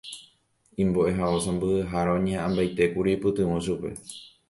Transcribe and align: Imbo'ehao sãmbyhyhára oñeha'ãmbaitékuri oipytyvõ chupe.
Imbo'ehao 0.85 1.37
sãmbyhyhára 1.45 2.17
oñeha'ãmbaitékuri 2.17 3.17
oipytyvõ 3.17 3.65
chupe. 3.65 3.97